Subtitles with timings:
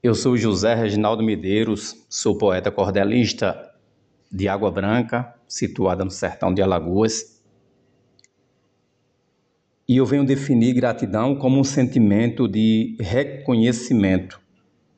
[0.00, 3.68] Eu sou José Reginaldo Medeiros, sou poeta cordelista
[4.30, 7.42] de Água Branca, situada no sertão de Alagoas.
[9.88, 14.40] E eu venho definir gratidão como um sentimento de reconhecimento,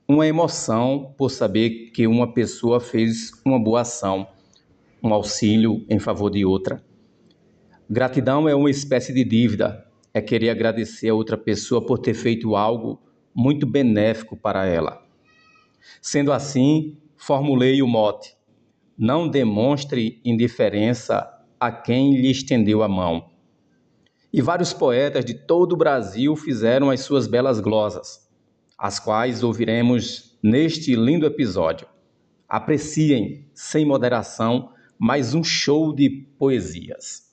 [0.07, 4.29] uma emoção por saber que uma pessoa fez uma boa ação,
[5.03, 6.85] um auxílio em favor de outra.
[7.89, 9.82] Gratidão é uma espécie de dívida,
[10.12, 13.01] é querer agradecer a outra pessoa por ter feito algo
[13.41, 15.02] muito benéfico para ela.
[16.03, 18.36] Sendo assim, formulei o mote:
[18.99, 21.26] não demonstre indiferença
[21.58, 23.30] a quem lhe estendeu a mão.
[24.30, 28.29] E vários poetas de todo o Brasil fizeram as suas belas glosas,
[28.79, 31.88] as quais ouviremos neste lindo episódio.
[32.47, 37.30] Apreciem, sem moderação, mais um show de poesias.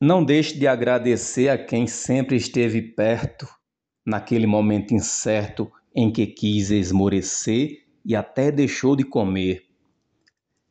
[0.00, 3.48] Não deixe de agradecer a quem sempre esteve perto
[4.04, 9.64] naquele momento incerto em que quis esmorecer e até deixou de comer.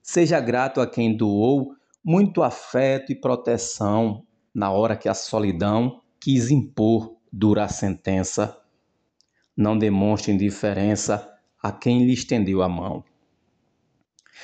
[0.01, 6.51] Seja grato a quem doou muito afeto e proteção na hora que a solidão quis
[6.51, 8.61] impor dura sentença.
[9.55, 11.31] Não demonstre indiferença
[11.61, 13.03] a quem lhe estendeu a mão.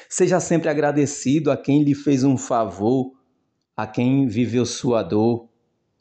[0.08, 3.19] Seja sempre agradecido a quem lhe fez um favor
[3.80, 5.48] a quem viveu sua dor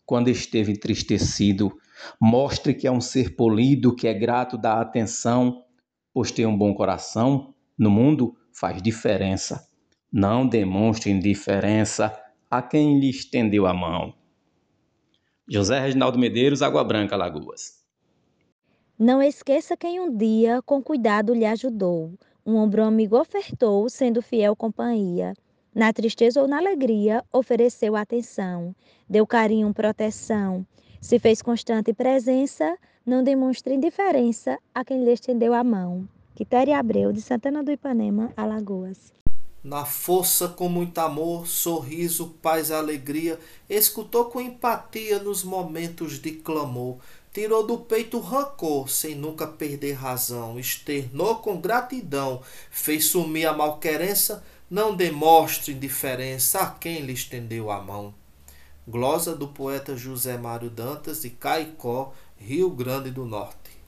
[0.05, 1.79] quando esteve entristecido.
[2.21, 5.63] Mostre que é um ser polido, que é grato da atenção,
[6.13, 9.65] pois ter um bom coração no mundo faz diferença.
[10.13, 12.13] Não demonstre indiferença
[12.51, 14.13] a quem lhe estendeu a mão.
[15.49, 17.85] José Reginaldo Medeiros, Água Branca, Lagoas.
[18.99, 22.13] Não esqueça quem um dia com cuidado lhe ajudou,
[22.45, 25.33] um ombro amigo ofertou, sendo fiel companhia.
[25.75, 28.75] Na tristeza ou na alegria, ofereceu atenção,
[29.09, 30.67] deu carinho, proteção.
[31.01, 36.09] Se fez constante presença, não demonstre indiferença a quem lhe estendeu a mão.
[36.35, 39.13] Quitéria Abreu, de Santana do Ipanema, Alagoas.
[39.63, 46.31] Na força, com muito amor, sorriso, paz e alegria, escutou com empatia nos momentos de
[46.33, 46.99] clamor.
[47.33, 52.41] Tirou do peito rancor, sem nunca perder razão, externou com gratidão,
[52.71, 58.15] fez sumir a malquerença, não demonstre indiferença a quem lhe estendeu a mão.
[58.87, 63.79] Glosa do poeta José Mário Dantas, de Caicó, Rio Grande do Norte.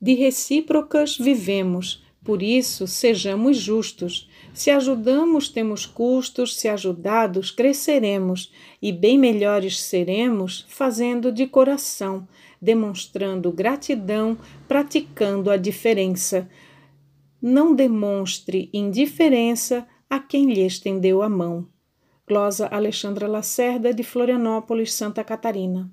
[0.00, 4.28] De recíprocas vivemos, por isso sejamos justos.
[4.52, 12.26] Se ajudamos, temos custos, se ajudados, cresceremos, e bem melhores seremos fazendo de coração,
[12.60, 16.48] demonstrando gratidão, praticando a diferença
[17.46, 21.68] não demonstre indiferença a quem lhe estendeu a mão.
[22.26, 25.90] Glosa Alexandra Lacerda, de Florianópolis, Santa Catarina.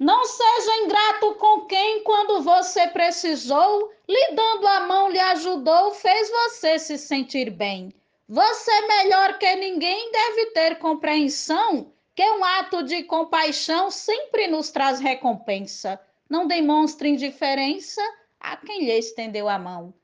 [0.00, 6.28] Não seja ingrato com quem, quando você precisou, lhe dando a mão, lhe ajudou, fez
[6.28, 7.94] você se sentir bem.
[8.28, 14.98] Você, melhor que ninguém, deve ter compreensão que um ato de compaixão sempre nos traz
[14.98, 16.00] recompensa.
[16.28, 18.02] Não demonstre indiferença
[18.40, 19.94] a quem lhe estendeu a mão.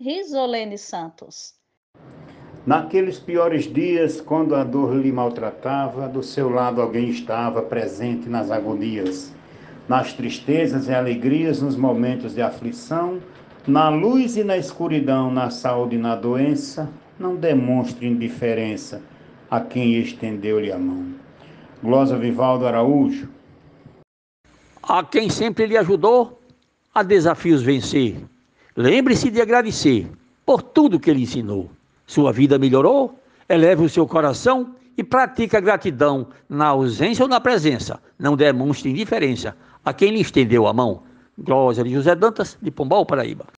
[0.00, 1.54] Risolene Santos.
[2.64, 8.48] Naqueles piores dias, quando a dor lhe maltratava, do seu lado alguém estava presente nas
[8.48, 9.34] agonias,
[9.88, 13.20] nas tristezas e alegrias, nos momentos de aflição,
[13.66, 16.88] na luz e na escuridão, na saúde e na doença,
[17.18, 19.02] não demonstre indiferença
[19.50, 21.12] a quem estendeu-lhe a mão.
[21.82, 23.28] Glosa Vivaldo Araújo.
[24.80, 26.40] A quem sempre lhe ajudou
[26.94, 28.16] a desafios vencer
[28.78, 30.08] Lembre-se de agradecer
[30.46, 31.68] por tudo que ele ensinou.
[32.06, 33.18] Sua vida melhorou?
[33.48, 38.00] Eleve o seu coração e pratique a gratidão na ausência ou na presença.
[38.16, 41.02] Não demonstre indiferença a quem lhe estendeu a mão.
[41.36, 43.48] Glória de José Dantas, de Pombal, Paraíba.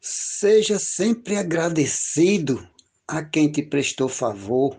[0.00, 2.64] Seja sempre agradecido
[3.08, 4.76] a quem te prestou favor.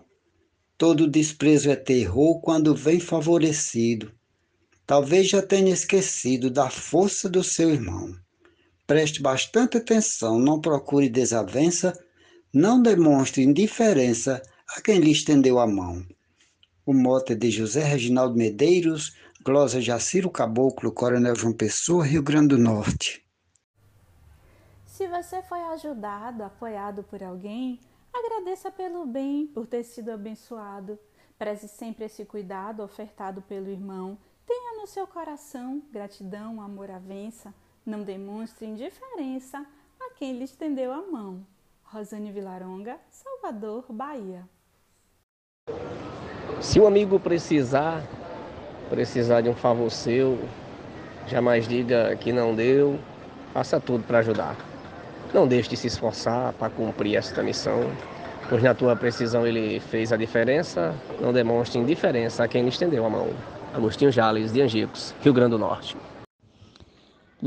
[0.78, 4.10] Todo desprezo é terror quando vem favorecido.
[4.86, 8.23] Talvez já tenha esquecido da força do seu irmão.
[8.86, 11.98] Preste bastante atenção, não procure desavença,
[12.52, 14.42] não demonstre indiferença
[14.76, 16.04] a quem lhe estendeu a mão.
[16.84, 22.48] O mote é de José Reginaldo Medeiros, glosa Jaciro Caboclo, Coronel João Pessoa, Rio Grande
[22.48, 23.26] do Norte.
[24.84, 27.80] Se você foi ajudado, apoiado por alguém,
[28.12, 30.98] agradeça pelo bem, por ter sido abençoado.
[31.38, 34.18] Preze sempre esse cuidado ofertado pelo irmão.
[34.46, 37.54] Tenha no seu coração gratidão, amor à vença
[37.86, 39.64] não demonstre indiferença
[40.00, 41.44] a quem lhe estendeu a mão.
[41.84, 44.42] Rosane Vilaronga, Salvador, Bahia.
[46.60, 48.02] Se o amigo precisar,
[48.88, 50.38] precisar de um favor seu,
[51.26, 52.98] jamais diga que não deu,
[53.52, 54.56] faça tudo para ajudar.
[55.32, 57.90] Não deixe de se esforçar para cumprir esta missão,
[58.48, 63.04] pois na tua precisão ele fez a diferença, não demonstre indiferença a quem lhe estendeu
[63.04, 63.28] a mão.
[63.74, 65.96] Agostinho Jales, de Angicos, Rio Grande do Norte.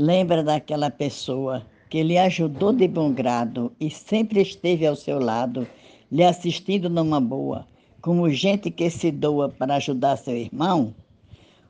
[0.00, 5.66] Lembra daquela pessoa que lhe ajudou de bom grado e sempre esteve ao seu lado,
[6.08, 7.66] lhe assistindo numa boa,
[8.00, 10.94] como gente que se doa para ajudar seu irmão?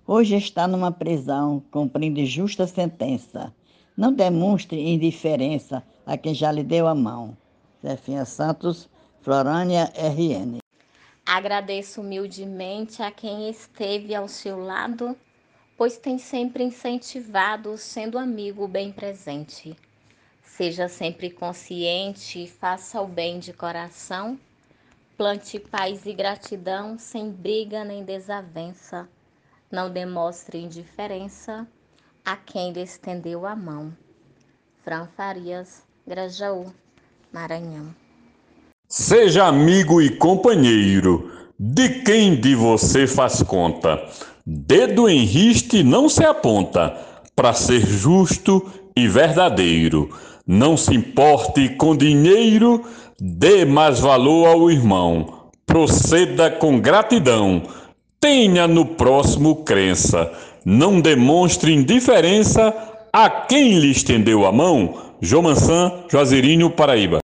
[0.06, 3.50] Hoje está numa prisão, cumprindo justa sentença.
[3.96, 7.34] Não demonstre indiferença a quem já lhe deu a mão.
[7.82, 8.90] Zefinha Santos,
[9.22, 10.58] Florânia, RN.
[11.24, 15.16] Agradeço humildemente a quem esteve ao seu lado,
[15.78, 19.76] pois tem sempre incentivado, sendo amigo bem presente.
[20.42, 24.36] Seja sempre consciente faça o bem de coração.
[25.16, 29.08] Plante paz e gratidão, sem briga nem desavença.
[29.70, 31.64] Não demonstre indiferença
[32.24, 33.96] a quem lhe estendeu a mão.
[34.82, 36.72] Fran Farias, Grajaú,
[37.32, 37.94] Maranhão.
[38.88, 43.96] Seja amigo e companheiro de quem de você faz conta.
[44.50, 46.96] Dedo em riste não se aponta
[47.36, 48.66] para ser justo
[48.96, 50.08] e verdadeiro.
[50.46, 52.82] Não se importe com dinheiro,
[53.20, 55.50] dê mais valor ao irmão.
[55.66, 57.62] Proceda com gratidão.
[58.18, 60.32] Tenha no próximo crença.
[60.64, 62.74] Não demonstre indiferença
[63.12, 65.12] a quem lhe estendeu a mão.
[65.20, 67.18] João Mansan, Juazeirinho, Paraíba.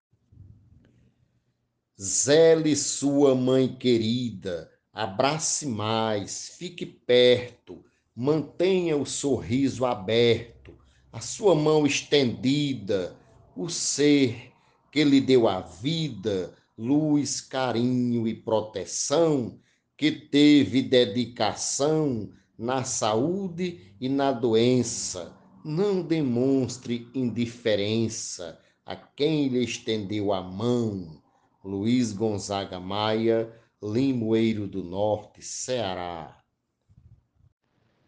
[1.98, 7.84] Zele sua mãe querida, abrace mais, fique perto,
[8.16, 10.78] mantenha o sorriso aberto,
[11.12, 13.18] a sua mão estendida,
[13.56, 14.52] o ser
[14.92, 19.60] que lhe deu a vida, luz, carinho e proteção,
[19.98, 25.36] que teve dedicação na saúde e na doença.
[25.66, 31.24] Não demonstre indiferença a quem lhe estendeu a mão
[31.64, 33.50] Luiz Gonzaga Maia,
[33.84, 36.38] Limoeiro do Norte, Ceará.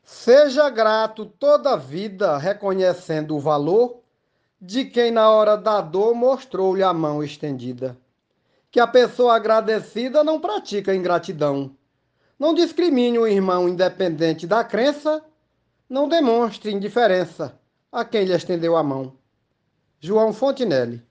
[0.01, 4.01] Seja grato toda a vida, reconhecendo o valor
[4.61, 7.97] de quem na hora da dor mostrou-lhe a mão estendida.
[8.71, 11.75] Que a pessoa agradecida não pratica ingratidão.
[12.39, 15.25] Não discrimine o irmão independente da crença,
[15.89, 17.59] não demonstre indiferença
[17.91, 19.13] a quem lhe estendeu a mão.
[19.99, 21.03] João Fontinelli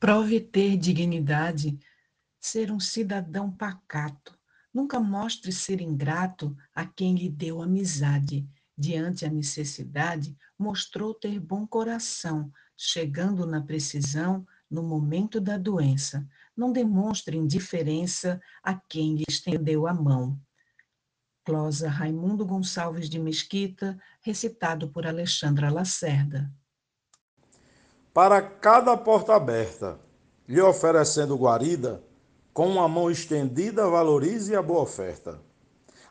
[0.00, 1.78] Prove ter dignidade,
[2.44, 4.38] ser um cidadão pacato.
[4.72, 8.46] Nunca mostre ser ingrato a quem lhe deu amizade.
[8.76, 16.26] Diante a necessidade, mostrou ter bom coração, chegando na precisão no momento da doença.
[16.56, 20.38] Não demonstre indiferença a quem lhe estendeu a mão.
[21.44, 26.52] Closa Raimundo Gonçalves de Mesquita, recitado por Alexandra Lacerda
[28.14, 29.98] para cada porta aberta,
[30.46, 32.00] lhe oferecendo guarida,
[32.54, 35.40] com uma mão estendida valorize a boa oferta.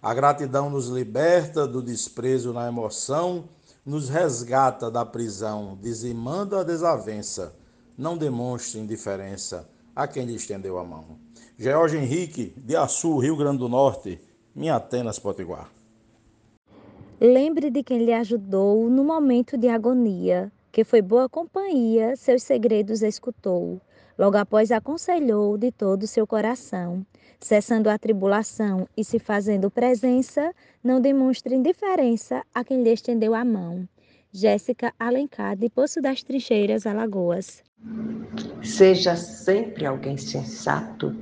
[0.02, 3.46] A gratidão nos liberta do desprezo na emoção,
[3.86, 7.56] nos resgata da prisão, dizimando a desavença.
[7.98, 11.18] Não demonstre indiferença a quem lhe estendeu a mão.
[11.58, 14.20] George Henrique, de Açu, Rio Grande do Norte,
[14.54, 15.72] minha Atenas Potiguar.
[17.22, 23.04] Lembre de quem lhe ajudou no momento de agonia que foi boa companhia, seus segredos
[23.04, 23.80] escutou.
[24.18, 27.06] Logo após aconselhou de todo o seu coração.
[27.40, 30.54] Cessando a tribulação e se fazendo presença,
[30.84, 33.88] não demonstre indiferença a quem lhe estendeu a mão.
[34.32, 37.64] Jéssica Alencar, de Poço das Trincheiras, Alagoas.
[38.64, 41.16] Seja sempre alguém sensato.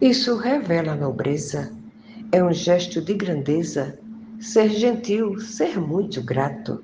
[0.00, 1.72] Isso revela nobreza.
[2.32, 3.98] É um gesto de grandeza.
[4.40, 6.82] Ser gentil, ser muito grato.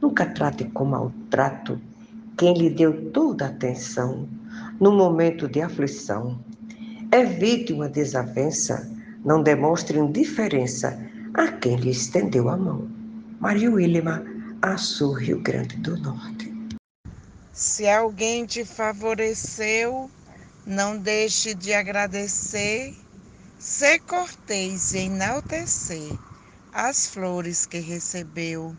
[0.00, 1.80] Nunca trate com maltrato
[2.36, 4.28] quem lhe deu toda a atenção
[4.84, 6.38] no momento de aflição.
[7.10, 8.86] Evite uma desavença,
[9.24, 11.00] não demonstre indiferença
[11.32, 12.86] a quem lhe estendeu a mão.
[13.40, 14.22] Maria Wilma,
[14.60, 16.52] Açu, Rio Grande do Norte.
[17.50, 20.10] Se alguém te favoreceu,
[20.66, 22.94] não deixe de agradecer,
[23.58, 26.12] ser cortês e enaltecer
[26.74, 28.76] as flores que recebeu.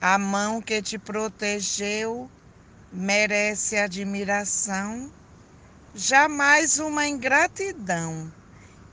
[0.00, 2.26] A mão que te protegeu
[2.90, 5.10] merece admiração,
[5.96, 8.30] jamais uma ingratidão,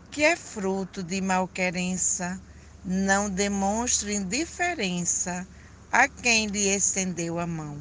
[0.09, 2.41] que é fruto de malquerença.
[2.85, 5.47] Não demonstre indiferença
[5.91, 7.77] a quem lhe estendeu a mão.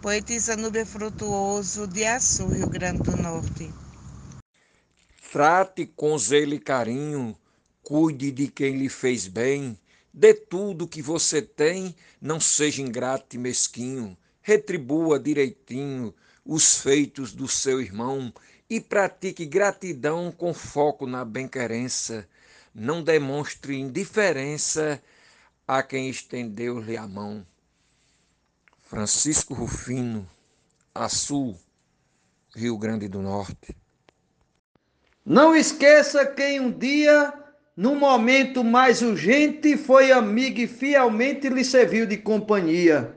[0.00, 3.70] Poetisa Nubia Frutuoso, de Açu, Rio Grande do Norte.
[5.30, 7.36] Trate com zelo e carinho,
[7.82, 9.78] cuide de quem lhe fez bem,
[10.12, 17.48] dê tudo que você tem, não seja ingrato e mesquinho, retribua direitinho os feitos do
[17.48, 18.32] seu irmão
[18.74, 22.26] e pratique gratidão com foco na bem-querença.
[22.74, 25.00] Não demonstre indiferença
[25.66, 27.46] a quem estendeu-lhe a mão.
[28.82, 30.28] Francisco Rufino,
[30.92, 31.54] Açu,
[32.52, 33.76] Rio Grande do Norte.
[35.24, 37.32] Não esqueça quem um dia,
[37.76, 43.16] no momento mais urgente, foi amigo e fielmente lhe serviu de companhia.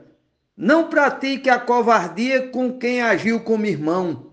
[0.56, 4.27] Não pratique a covardia com quem agiu como irmão.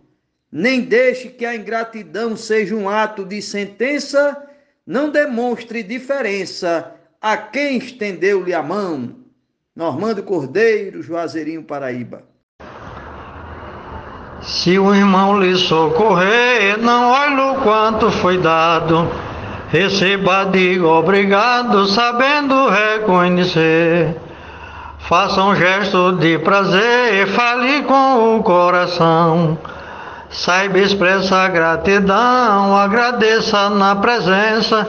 [0.57, 4.41] Nem deixe que a ingratidão seja um ato de sentença.
[4.87, 9.17] Não demonstre diferença a quem estendeu-lhe a mão.
[9.75, 12.23] Normando Cordeiro, Juazeirinho, Paraíba.
[14.41, 19.11] Se o irmão lhe socorrer, não olhe o quanto foi dado.
[19.69, 24.15] Receba, diga obrigado, sabendo reconhecer.
[24.99, 29.59] Faça um gesto de prazer, fale com o coração.
[30.35, 34.85] Saiba expressar gratidão, agradeça na presença.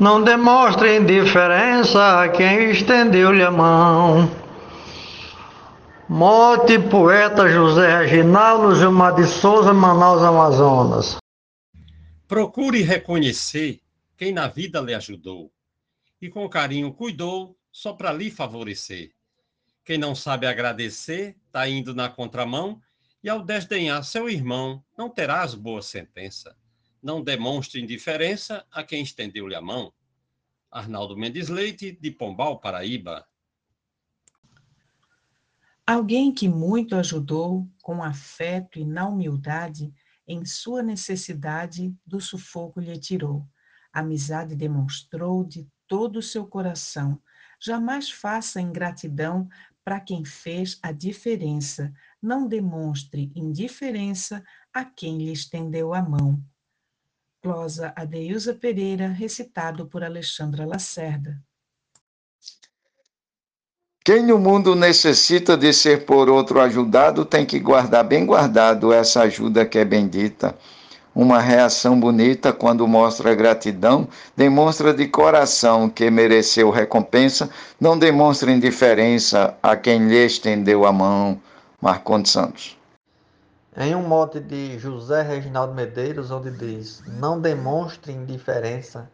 [0.00, 4.28] Não demonstre indiferença a quem estendeu-lhe a mão.
[6.08, 11.18] Morte, poeta José Reginaldo Gilmar de Souza, Manaus, Amazonas.
[12.26, 13.80] Procure reconhecer
[14.16, 15.52] quem na vida lhe ajudou
[16.20, 19.12] e com carinho cuidou só para lhe favorecer.
[19.84, 22.80] Quem não sabe agradecer, está indo na contramão
[23.22, 26.56] e ao desdenhar seu irmão, não terás boa sentença.
[27.02, 29.92] Não demonstre indiferença a quem estendeu-lhe a mão.
[30.70, 33.26] Arnaldo Mendes Leite, de Pombal, Paraíba.
[35.86, 39.92] Alguém que muito ajudou com afeto e na humildade,
[40.26, 43.44] em sua necessidade do sufoco lhe tirou.
[43.92, 47.20] Amizade demonstrou de todo o seu coração.
[47.60, 49.48] Jamais faça ingratidão
[49.84, 51.92] para quem fez a diferença.
[52.22, 56.42] Não demonstre indiferença a quem lhe estendeu a mão.
[57.42, 61.42] Closa Adeusa Pereira, recitado por Alexandra Lacerda.
[64.04, 69.22] Quem no mundo necessita de ser por outro ajudado tem que guardar bem guardado essa
[69.22, 70.58] ajuda que é bendita.
[71.12, 77.50] Uma reação bonita quando mostra gratidão, demonstra de coração que mereceu recompensa,
[77.80, 81.40] não demonstra indiferença a quem lhe estendeu a mão.
[81.80, 82.78] Marcondes Santos.
[83.76, 89.10] Em um mote de José Reginaldo Medeiros, onde diz: Não demonstre indiferença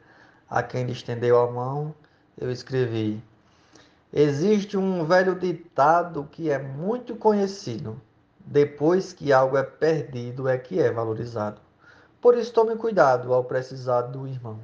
[0.51, 1.95] a quem lhe estendeu a mão,
[2.37, 3.23] eu escrevi:
[4.13, 8.01] Existe um velho ditado que é muito conhecido:
[8.39, 11.66] depois que algo é perdido é que é valorizado.
[12.27, 14.59] Por isso, tome cuidado ao precisar do irmão.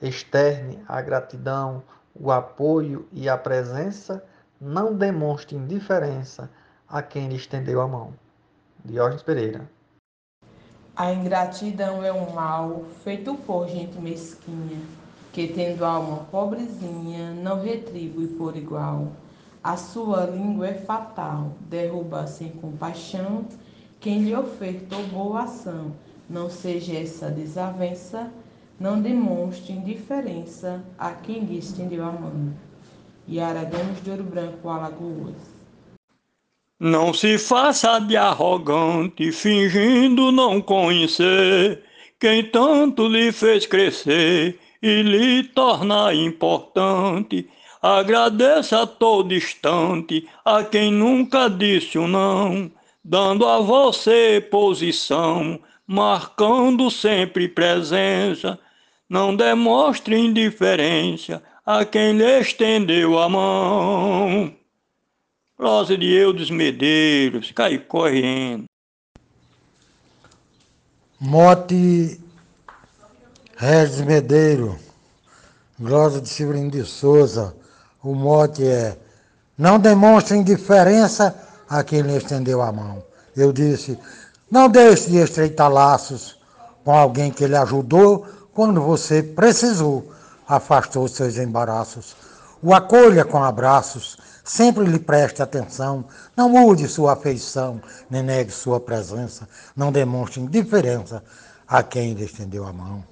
[0.00, 1.82] Externe a gratidão,
[2.18, 4.24] o apoio e a presença,
[4.58, 6.50] não demonstre indiferença
[6.88, 8.14] a quem lhe estendeu a mão.
[8.82, 9.70] Diógenes Pereira.
[10.96, 14.80] A ingratidão é um mal feito por gente mesquinha
[15.30, 19.08] que tendo alma pobrezinha, não retribui por igual.
[19.62, 23.44] A sua língua é fatal, derruba sem compaixão
[24.00, 25.92] quem lhe ofertou boa ação.
[26.28, 28.30] Não seja essa desavença,
[28.78, 32.52] não demonstre indiferença a quem lhe estendeu a mão.
[33.28, 35.36] Yara Gomes de Ouro Branco, Alagoas.
[36.78, 41.82] Não se faça de arrogante, fingindo não conhecer
[42.20, 47.48] quem tanto lhe fez crescer e lhe torna importante.
[47.82, 52.70] Agradeça a todo instante a quem nunca disse o um não,
[53.04, 58.58] dando a você posição, marcando sempre presença.
[59.08, 64.54] Não demonstre indiferença a quem lhe estendeu a mão.
[65.56, 68.64] Prosa de Eudes Medeiros, cai correndo.
[71.18, 72.20] Mote
[73.56, 74.78] Regis Medeiro,
[75.80, 77.56] Glosa de Severino de Souza,
[78.00, 78.96] o mote é
[79.56, 81.34] Não demonstre indiferença
[81.68, 83.02] a quem lhe estendeu a mão.
[83.36, 83.98] Eu disse,
[84.50, 86.38] não deixe de estreitar laços
[86.84, 90.10] com alguém que lhe ajudou quando você precisou,
[90.46, 92.16] afastou seus embaraços.
[92.62, 98.80] O acolha com abraços, sempre lhe preste atenção, não mude sua afeição, nem negue sua
[98.80, 101.22] presença, não demonstre indiferença
[101.66, 103.04] a quem lhe estendeu a mão.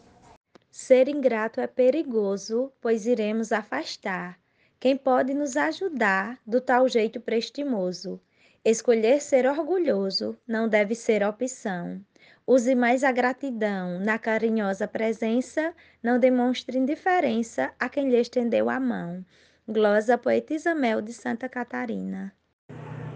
[0.71, 4.39] Ser ingrato é perigoso, pois iremos afastar
[4.81, 8.21] quem pode nos ajudar do tal jeito prestimoso.
[8.69, 12.01] Escolher ser orgulhoso não deve ser opção.
[12.45, 18.81] Use mais a gratidão na carinhosa presença, não demonstre indiferença a quem lhe estendeu a
[18.81, 19.25] mão.
[19.69, 22.33] Glosa Poetisa Mel de Santa Catarina.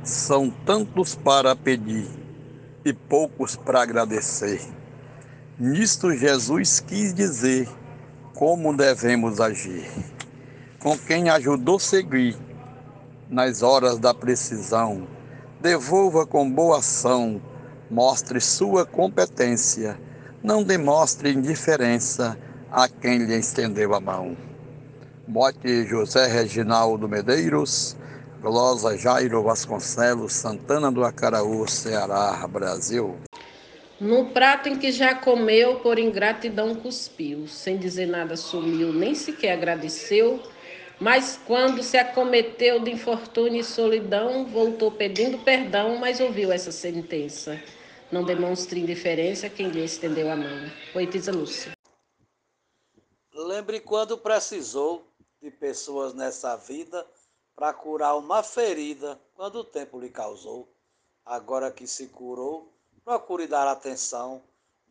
[0.05, 2.07] São tantos para pedir
[2.85, 4.61] e poucos para agradecer.
[5.59, 7.69] Nisto Jesus quis dizer
[8.37, 9.91] como devemos agir.
[10.79, 12.37] Com quem ajudou seguir
[13.29, 15.09] nas horas da precisão,
[15.61, 17.41] devolva com boa ação,
[17.91, 19.99] mostre sua competência,
[20.43, 22.39] não demonstre indiferença
[22.71, 24.37] a quem lhe estendeu a mão.
[25.29, 27.97] Mote José Reginaldo Medeiros,
[28.41, 33.17] Glosa Jairo Vasconcelos, Santana do Acaraú, Ceará, Brasil.
[34.01, 39.53] No prato em que já comeu, por ingratidão cuspiu, sem dizer nada sumiu, nem sequer
[39.53, 40.43] agradeceu,
[41.01, 47.59] mas quando se acometeu de infortúnio e solidão, voltou pedindo perdão, mas ouviu essa sentença.
[48.13, 50.71] Não demonstre indiferença quem lhe estendeu a mão.
[50.93, 51.73] Poetisa Lúcia.
[53.33, 55.07] Lembre quando precisou
[55.41, 57.07] de pessoas nessa vida
[57.57, 60.69] para curar uma ferida quando o tempo lhe causou.
[61.25, 62.71] Agora que se curou,
[63.03, 64.43] procure dar atenção,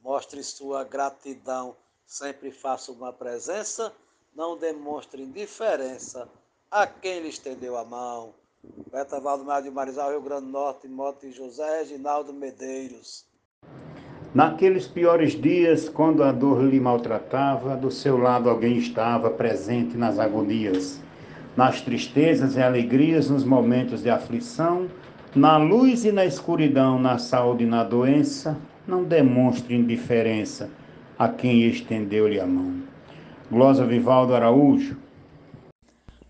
[0.02, 1.76] mostre sua gratidão,
[2.06, 3.94] sempre faça uma presença,
[4.36, 6.28] não demonstre indiferença
[6.72, 8.34] a quem lhe estendeu a mão.
[8.92, 13.26] Beta Valdomar de Marizal, Rio Grande do Norte, Mote José Reginaldo Medeiros.
[14.34, 20.20] Naqueles piores dias, quando a dor lhe maltratava, do seu lado alguém estava presente nas
[20.20, 21.02] agonias
[21.60, 24.88] nas tristezas e alegrias, nos momentos de aflição,
[25.36, 28.58] na luz e na escuridão, na saúde e na doença,
[28.88, 30.70] não demonstre indiferença
[31.18, 32.89] a quem estendeu-lhe a mão.
[33.52, 34.96] Glosa Vivaldo Araújo.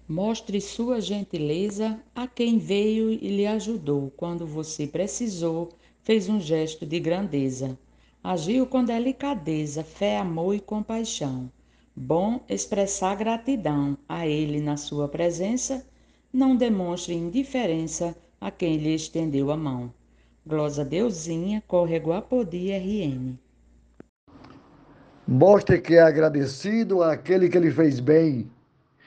[0.08, 5.68] Mostre sua gentileza a quem veio e lhe ajudou quando você precisou,
[6.02, 7.78] fez um gesto de grandeza.
[8.24, 11.52] Agiu com delicadeza, fé, amor e compaixão.
[11.94, 15.86] Bom expressar gratidão a Ele na sua presença,
[16.32, 19.94] não demonstre indiferença a quem lhe estendeu a mão.
[20.48, 23.38] Glosa Deusinha, Córrego Apodi, RN.
[25.32, 28.50] Mostre que é agradecido àquele que lhe fez bem.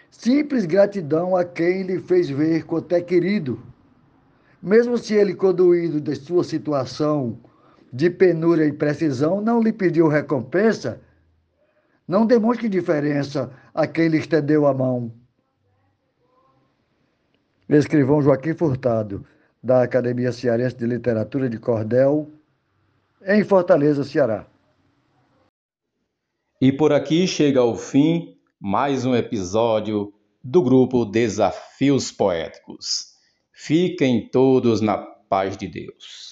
[0.09, 3.61] Simples gratidão a quem lhe fez ver quanto é querido.
[4.63, 7.41] Mesmo se ele, conduído de sua situação
[7.93, 11.01] de penúria e precisão, não lhe pediu recompensa,
[12.07, 15.13] não demonstre diferença a quem lhe estendeu a mão.
[17.69, 19.27] Escrivão Joaquim Furtado,
[19.61, 22.31] da Academia Cearense de Literatura de Cordel,
[23.27, 24.47] em Fortaleza, Ceará.
[26.63, 33.17] E por aqui chega ao fim mais um episódio do grupo Desafios Poéticos.
[33.53, 36.32] Fiquem todos na paz de Deus.